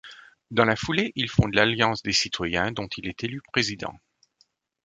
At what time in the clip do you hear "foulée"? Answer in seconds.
0.75-1.11